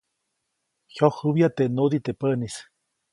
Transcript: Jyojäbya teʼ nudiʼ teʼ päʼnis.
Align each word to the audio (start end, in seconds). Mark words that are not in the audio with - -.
Jyojäbya 0.95 1.49
teʼ 1.55 1.71
nudiʼ 1.75 2.03
teʼ 2.05 2.17
päʼnis. 2.19 2.55